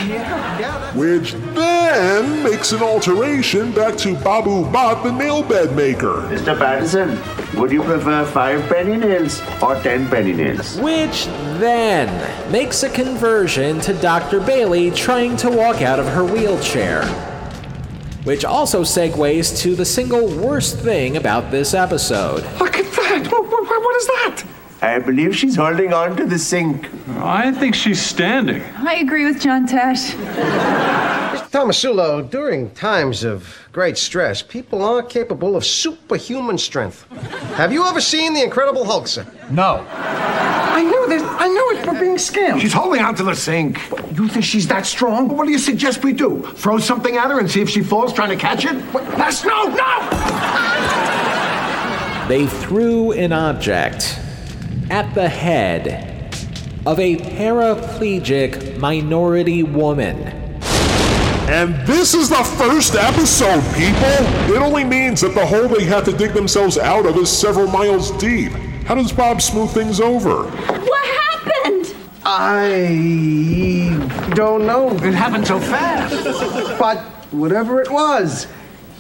[0.94, 6.22] Which then makes an alteration back to Babu Bhatt, the nail bed maker.
[6.28, 6.58] Mr.
[6.58, 7.18] Patterson,
[7.58, 10.78] would you prefer five penny nails or ten penny nails?
[10.80, 11.26] Which
[11.58, 12.08] then
[12.50, 14.40] makes a conversion to Dr.
[14.40, 17.04] Bailey trying to walk out of her wheelchair.
[18.24, 22.42] Which also segues to the single worst thing about this episode.
[22.58, 23.28] Look at that.
[23.30, 24.44] What, what, what is that?
[24.80, 26.88] I believe she's holding on to the sink.
[27.16, 28.62] I think she's standing.
[28.76, 30.12] I agree with John Tesh.
[30.12, 31.50] Mr.
[31.50, 37.10] Tomasulo, during times of great stress, people are capable of superhuman strength.
[37.56, 39.26] Have you ever seen The Incredible Hulk, sir?
[39.50, 39.84] No.
[39.90, 41.22] I knew this.
[41.24, 42.60] I knew it for being scam.
[42.60, 43.80] She's holding on to the sink.
[44.16, 45.28] You think she's that strong?
[45.36, 46.42] What do you suggest we do?
[46.54, 48.76] Throw something at her and see if she falls trying to catch it?
[48.92, 49.98] That's no, no!
[52.28, 54.17] They threw an object
[54.90, 56.34] at the head
[56.86, 60.16] of a paraplegic minority woman.
[61.48, 64.54] And this is the first episode, people!
[64.54, 67.66] It only means that the hole they have to dig themselves out of is several
[67.66, 68.52] miles deep.
[68.86, 70.44] How does Bob smooth things over?
[70.44, 71.94] What happened?
[72.24, 74.90] I don't know.
[74.90, 76.78] It happened so fast.
[76.78, 76.98] But
[77.32, 78.46] whatever it was,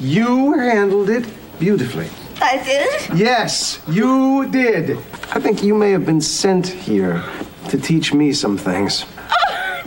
[0.00, 1.26] you handled it
[1.58, 2.08] beautifully.
[2.40, 3.18] I did?
[3.18, 4.96] Yes, you did.
[5.30, 7.22] I think you may have been sent here
[7.68, 9.04] to teach me some things.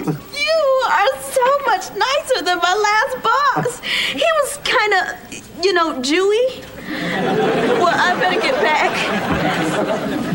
[0.02, 3.80] You are so much nicer than my last boss.
[4.12, 6.66] He was kind of, you know, Jewy.
[6.90, 8.92] Well, I better get back.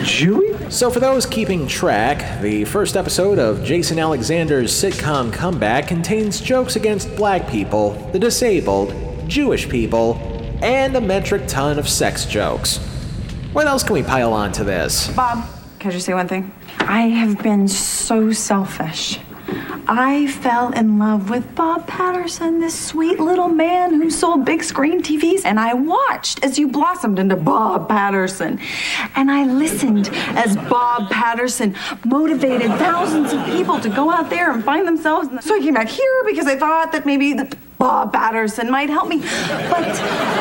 [0.01, 0.71] Jewy?
[0.73, 6.77] So, for those keeping track, the first episode of Jason Alexander's sitcom comeback contains jokes
[6.77, 8.95] against black people, the disabled,
[9.29, 10.15] Jewish people,
[10.63, 12.79] and a metric ton of sex jokes.
[13.53, 15.09] What else can we pile on to this?
[15.09, 15.47] Bob,
[15.79, 16.53] can I just say one thing?
[16.81, 19.19] I have been so selfish.
[19.89, 25.01] I fell in love with Bob Patterson, this sweet little man who sold big screen
[25.01, 28.59] TVs, and I watched as you blossomed into Bob Patterson.
[29.15, 34.65] And I listened as Bob Patterson motivated thousands of people to go out there and
[34.65, 35.29] find themselves.
[35.47, 39.09] So I came back here because I thought that maybe the Bob Patterson might help
[39.09, 39.19] me.
[39.19, 39.93] But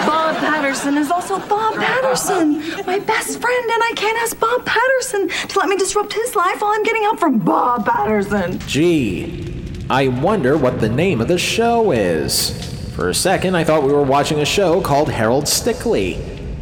[0.05, 5.27] Bob Patterson is also Bob Patterson, my best friend, and I can't ask Bob Patterson
[5.49, 8.59] to let me disrupt his life while I'm getting help from Bob Patterson.
[8.59, 12.61] Gee, I wonder what the name of the show is.
[12.95, 16.19] For a second, I thought we were watching a show called Harold Stickley.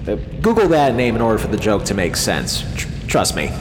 [0.07, 2.63] Uh, Google that name in order for the joke to make sense.
[2.75, 3.51] Tr- trust me.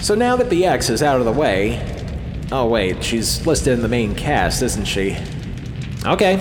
[0.00, 1.94] So now that the X is out of the way.
[2.50, 5.16] Oh, wait, she's listed in the main cast, isn't she?
[6.06, 6.36] Okay.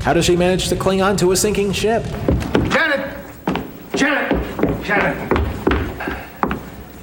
[0.00, 2.02] How does she manage to cling on to a sinking ship?
[2.68, 3.16] Janet!
[3.94, 4.84] Janet!
[4.84, 5.32] Janet!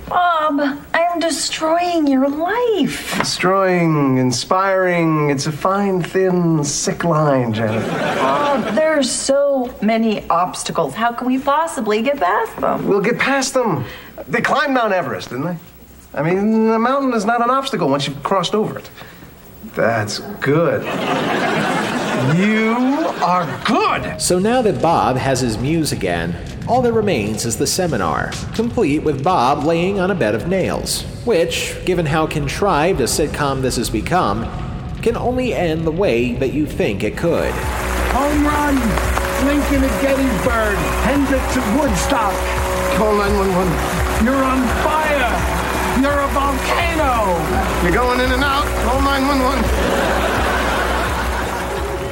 [0.08, 3.18] Bob, I'm destroying your life.
[3.18, 7.88] Destroying, inspiring, it's a fine, thin, sick line, Janet.
[7.88, 10.94] Bob, there are so many obstacles.
[10.94, 12.88] How can we possibly get past them?
[12.88, 13.86] We'll get past them.
[14.28, 15.58] They climbed Mount Everest, didn't they?
[16.14, 18.90] I mean, the mountain is not an obstacle once you've crossed over it.
[19.76, 20.84] That's good.
[22.38, 22.76] You
[23.24, 24.22] are good.
[24.22, 26.36] So now that Bob has his muse again,
[26.68, 31.02] all that remains is the seminar, complete with Bob laying on a bed of nails,
[31.26, 34.46] which, given how contrived a sitcom this has become,
[35.02, 37.52] can only end the way that you think it could.
[38.14, 38.76] Home run!
[39.46, 40.78] Lincoln at Gettysburg.
[41.04, 42.34] Hendrix at Woodstock.
[42.96, 44.26] Call 911.
[44.26, 45.13] You're on fire!
[46.04, 47.40] You're a volcano!
[47.82, 48.66] You're going in and out.
[48.84, 49.64] Call 911.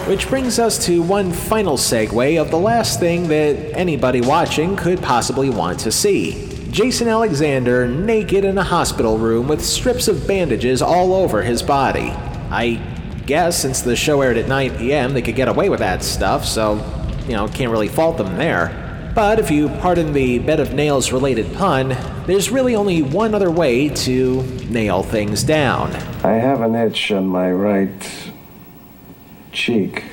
[0.08, 5.02] Which brings us to one final segue of the last thing that anybody watching could
[5.02, 6.48] possibly want to see.
[6.72, 12.12] Jason Alexander naked in a hospital room with strips of bandages all over his body.
[12.50, 12.76] I
[13.26, 16.46] guess since the show aired at 9 p.m., they could get away with that stuff,
[16.46, 16.76] so,
[17.28, 19.12] you know, can't really fault them there.
[19.14, 23.52] But if you pardon the bed of nails related pun, there's really only one other
[23.52, 25.96] way to nail things down.
[26.24, 28.30] I have an itch on my right
[29.52, 30.04] cheek.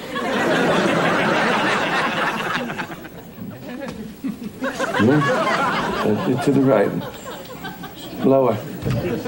[5.00, 6.42] Yeah?
[6.44, 6.90] To the right.
[8.24, 8.56] Lower.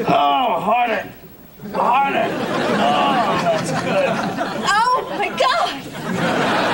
[0.09, 1.09] Oh, harder!
[1.73, 2.29] Harder!
[2.33, 4.09] Oh, that's good.
[4.69, 6.70] Oh my God!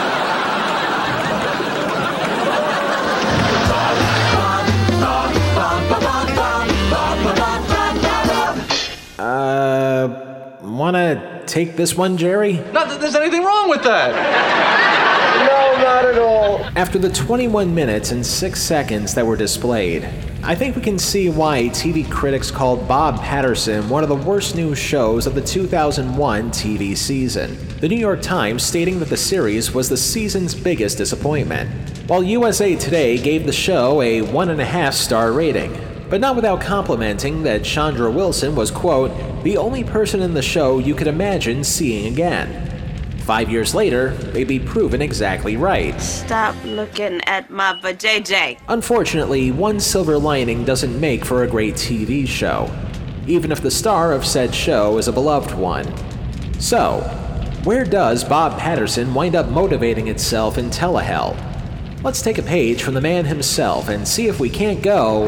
[10.77, 12.55] Uh, wanna take this one, Jerry?
[12.73, 14.93] Not that there's anything wrong with that.
[15.37, 16.65] No, not at all.
[16.77, 20.09] After the 21 minutes and 6 seconds that were displayed,
[20.43, 24.57] I think we can see why TV critics called Bob Patterson one of the worst
[24.57, 27.57] news shows of the 2001 TV season.
[27.81, 31.71] The New York Times stating that the series was the season's biggest disappointment,
[32.07, 35.75] while USA Today gave the show a 1.5 star rating,
[36.09, 39.11] but not without complimenting that Chandra Wilson was, quote,
[39.43, 42.63] the only person in the show you could imagine seeing again.
[43.27, 46.01] Five years later, they'd be proven exactly right.
[46.01, 48.61] Stop looking at my vajayjay.
[48.69, 52.71] Unfortunately, one silver lining doesn't make for a great TV show,
[53.27, 55.93] even if the star of said show is a beloved one.
[56.61, 57.01] So,
[57.65, 61.35] where does Bob Patterson wind up motivating itself in Telehell?
[62.07, 65.25] Let's take a page from the man himself and see if we can't go.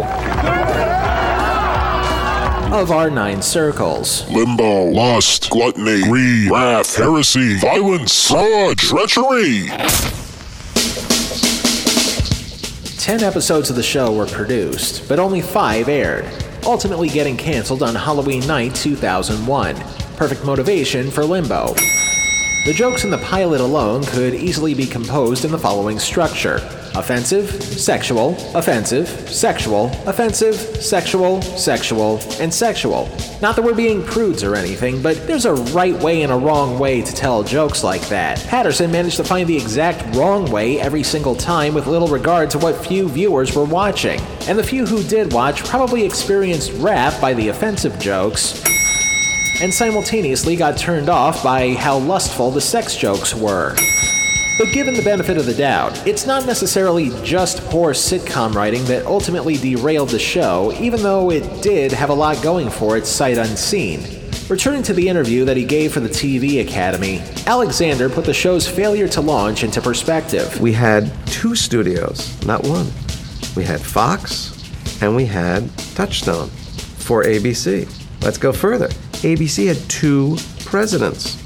[2.72, 4.30] of our nine circles.
[4.30, 9.66] Limbo, lust, gluttony, greed, wrath, heresy, violence, fraud, treachery.
[12.96, 16.26] Ten episodes of the show were produced, but only five aired,
[16.64, 19.74] ultimately getting canceled on Halloween night 2001.
[20.16, 21.74] Perfect motivation for Limbo.
[22.64, 26.56] The jokes in the pilot alone could easily be composed in the following structure
[26.94, 33.08] offensive, sexual, offensive, sexual, offensive, sexual, sexual, and sexual.
[33.40, 36.78] Not that we're being prudes or anything, but there's a right way and a wrong
[36.78, 38.40] way to tell jokes like that.
[38.48, 42.58] Patterson managed to find the exact wrong way every single time with little regard to
[42.58, 44.20] what few viewers were watching.
[44.48, 48.60] And the few who did watch probably experienced wrath by the offensive jokes
[49.60, 53.74] and simultaneously got turned off by how lustful the sex jokes were.
[54.58, 59.06] But given the benefit of the doubt, it's not necessarily just poor sitcom writing that
[59.06, 63.38] ultimately derailed the show, even though it did have a lot going for it sight
[63.38, 64.00] unseen.
[64.48, 68.66] Returning to the interview that he gave for the TV Academy, Alexander put the show's
[68.66, 70.60] failure to launch into perspective.
[70.60, 72.86] We had two studios, not one.
[73.54, 74.54] We had Fox
[75.02, 77.88] and we had Touchstone for ABC.
[78.22, 78.88] Let's go further.
[79.22, 81.36] ABC had two presidents.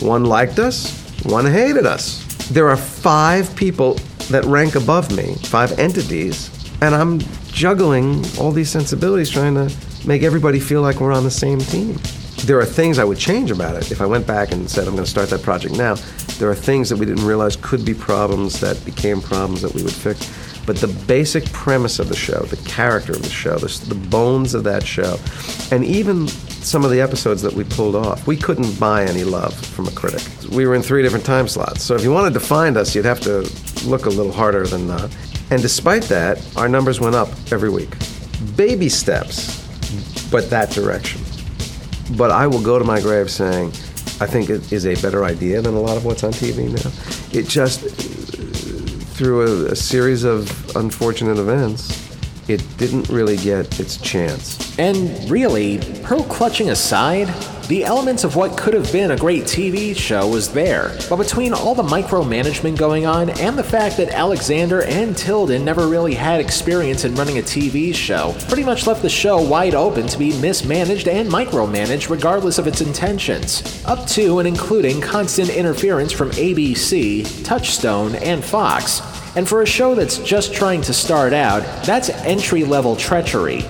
[0.00, 2.24] One liked us, one hated us.
[2.48, 3.94] There are five people
[4.30, 6.50] that rank above me, five entities,
[6.82, 7.20] and I'm
[7.52, 9.72] juggling all these sensibilities trying to
[10.06, 11.98] make everybody feel like we're on the same team.
[12.46, 14.94] There are things I would change about it if I went back and said I'm
[14.94, 15.96] going to start that project now.
[16.38, 19.82] There are things that we didn't realize could be problems that became problems that we
[19.82, 20.26] would fix.
[20.64, 24.54] But the basic premise of the show, the character of the show, the, the bones
[24.54, 25.18] of that show,
[25.70, 26.28] and even
[26.70, 29.90] some of the episodes that we pulled off, we couldn't buy any love from a
[29.90, 30.22] critic.
[30.52, 33.04] We were in three different time slots, so if you wanted to find us, you'd
[33.06, 33.40] have to
[33.84, 35.12] look a little harder than that.
[35.50, 37.90] And despite that, our numbers went up every week.
[38.54, 39.66] Baby steps,
[40.30, 41.20] but that direction.
[42.16, 43.70] But I will go to my grave saying,
[44.20, 47.36] I think it is a better idea than a lot of what's on TV now.
[47.36, 47.80] It just,
[49.16, 51.99] through a, a series of unfortunate events,
[52.50, 54.78] it didn't really get its chance.
[54.78, 57.28] And really, pearl clutching aside,
[57.70, 60.96] the elements of what could have been a great TV show was there.
[61.08, 65.86] But between all the micromanagement going on and the fact that Alexander and Tilden never
[65.86, 70.08] really had experience in running a TV show, pretty much left the show wide open
[70.08, 73.84] to be mismanaged and micromanaged regardless of its intentions.
[73.86, 79.19] Up to and including constant interference from ABC, Touchstone, and Fox.
[79.36, 83.64] And for a show that's just trying to start out, that's entry level treachery.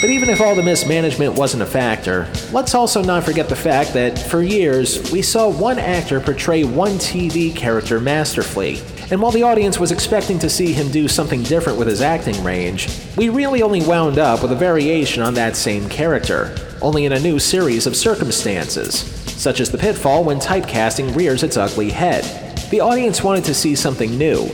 [0.00, 3.92] But even if all the mismanagement wasn't a factor, let's also not forget the fact
[3.94, 8.80] that, for years, we saw one actor portray one TV character masterfully.
[9.12, 12.42] And while the audience was expecting to see him do something different with his acting
[12.42, 17.12] range, we really only wound up with a variation on that same character, only in
[17.12, 19.00] a new series of circumstances,
[19.40, 22.24] such as the pitfall when typecasting rears its ugly head.
[22.70, 24.50] The audience wanted to see something new,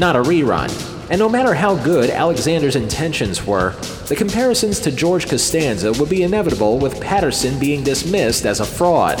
[0.00, 0.70] not a rerun.
[1.10, 3.72] And no matter how good Alexander's intentions were,
[4.08, 9.20] the comparisons to George Costanza would be inevitable with Patterson being dismissed as a fraud.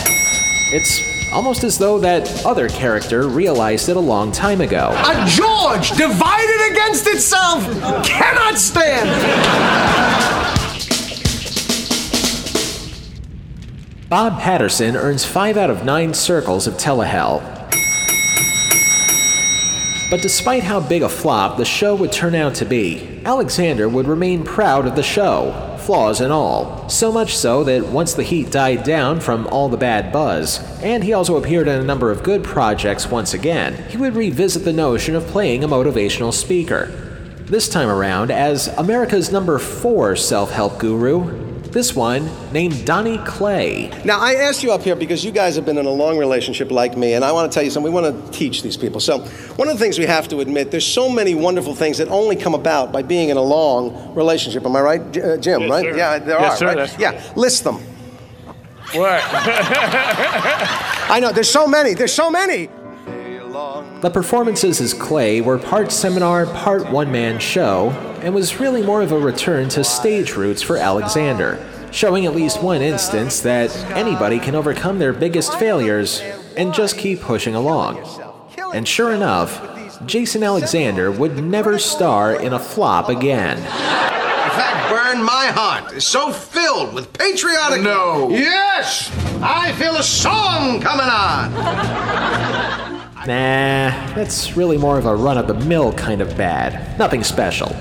[0.72, 1.00] It's
[1.32, 4.92] almost as though that other character realized it a long time ago.
[4.96, 7.62] A George divided against itself
[8.04, 9.10] cannot stand.
[14.08, 17.59] Bob Patterson earns 5 out of 9 circles of Telehell.
[20.10, 24.08] But despite how big a flop the show would turn out to be, Alexander would
[24.08, 26.88] remain proud of the show, flaws and all.
[26.88, 31.04] So much so that once the heat died down from all the bad buzz, and
[31.04, 34.72] he also appeared in a number of good projects once again, he would revisit the
[34.72, 36.86] notion of playing a motivational speaker.
[37.44, 43.90] This time around as America's number 4 self help guru, this one named Donnie Clay.
[44.04, 46.70] Now, I asked you up here because you guys have been in a long relationship
[46.70, 47.92] like me, and I want to tell you something.
[47.92, 49.00] We want to teach these people.
[49.00, 49.20] So,
[49.56, 52.36] one of the things we have to admit, there's so many wonderful things that only
[52.36, 54.64] come about by being in a long relationship.
[54.64, 55.60] Am I right, J- uh, Jim?
[55.62, 55.84] Yes, right?
[55.84, 55.96] sir.
[55.96, 56.56] Yeah, there Yes, are.
[56.56, 56.76] sir, right?
[56.76, 57.76] that's yeah, list them.
[58.92, 59.20] What?
[61.10, 61.30] I know.
[61.32, 61.94] There's so many.
[61.94, 62.68] There's so many.
[64.00, 67.90] The performances as Clay were part seminar, part one man show,
[68.22, 72.62] and was really more of a return to stage roots for Alexander, showing at least
[72.62, 76.22] one instance that anybody can overcome their biggest failures
[76.56, 77.98] and just keep pushing along.
[78.72, 79.60] And sure enough,
[80.06, 83.58] Jason Alexander would never star in a flop again.
[83.60, 85.92] That burned my heart.
[85.92, 87.82] It's so filled with patriotic.
[87.82, 88.30] No.
[88.30, 89.10] Yes!
[89.42, 92.79] I feel a song coming on.
[93.26, 96.98] Nah, that's really more of a run of the mill kind of bad.
[96.98, 97.76] Nothing special.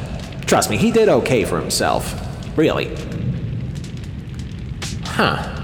[0.46, 2.14] Trust me, he did okay for himself.
[2.58, 2.94] Really.
[5.06, 5.56] Huh.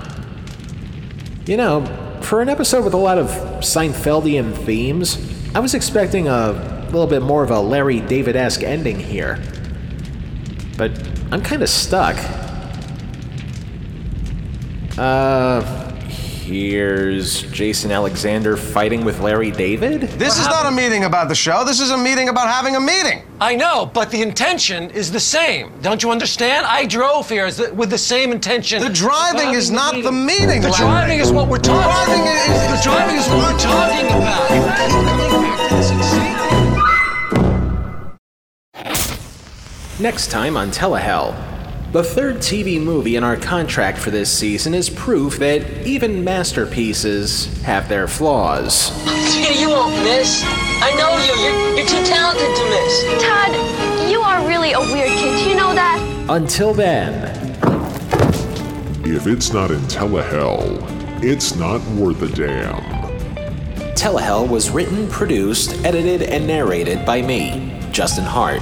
[1.46, 3.28] You know, for an episode with a lot of
[3.62, 5.18] Seinfeldian themes,
[5.54, 6.52] I was expecting a
[6.86, 9.40] little bit more of a Larry David esque ending here.
[10.78, 10.92] But
[11.32, 12.16] I'm kind of stuck.
[14.98, 15.85] Uh,
[16.46, 20.02] here's Jason Alexander fighting with Larry David?
[20.02, 21.64] This is not a meeting about the show.
[21.66, 23.24] This is a meeting about having a meeting.
[23.42, 25.74] I know, but the intention is the same.
[25.82, 26.68] Don't you understand?
[26.68, 28.80] I drove here as the- with the same intention.
[28.82, 30.78] The driving is having not the meeting, The Larry.
[30.86, 32.50] driving is what we're talking Driving about.
[32.50, 35.56] is- the driving is what we're talking about.
[40.00, 41.34] Next time on Telehell.
[41.96, 47.46] The third TV movie in our contract for this season is proof that even masterpieces
[47.62, 48.92] have their flaws.
[49.58, 50.44] you won't miss.
[50.44, 51.42] I know you.
[51.42, 53.24] You're, you're too talented to miss.
[53.24, 55.42] Todd, you are really a weird kid.
[55.42, 56.26] Do you know that?
[56.28, 57.32] Until then,
[59.06, 62.84] If it's not in Telehell, it's not worth a damn.
[63.96, 68.62] Telehell was written, produced, edited, and narrated by me, Justin Hart.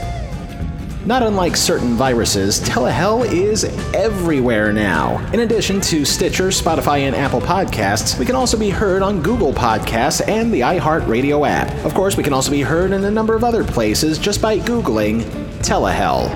[1.05, 3.63] Not unlike certain viruses, Telehell is
[3.95, 5.17] everywhere now.
[5.33, 9.51] In addition to Stitcher, Spotify, and Apple Podcasts, we can also be heard on Google
[9.51, 11.73] Podcasts and the iHeartRadio app.
[11.85, 14.59] Of course, we can also be heard in a number of other places just by
[14.59, 15.23] Googling
[15.63, 16.29] Telehell.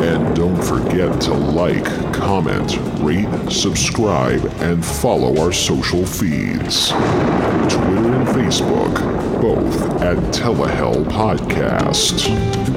[0.00, 8.28] And don't forget to like, comment, rate, subscribe, and follow our social feeds Twitter and
[8.28, 12.67] Facebook, both at Telehell Podcast.